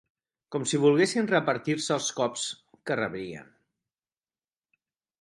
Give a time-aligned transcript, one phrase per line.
[0.53, 2.49] Com si volguessin repartir-se'ls cops
[2.91, 3.55] que rebrien